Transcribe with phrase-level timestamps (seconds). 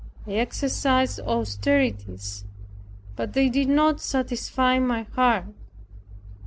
[0.25, 2.43] I exercised austerities,
[3.15, 5.45] but they did not satisfy my heart.